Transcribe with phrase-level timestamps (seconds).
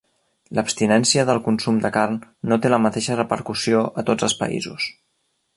[0.59, 2.17] L'abstinència del consum de carn
[2.53, 4.93] no té la mateixa repercussió a tots els països.